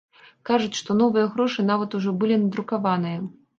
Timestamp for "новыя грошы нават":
1.01-1.99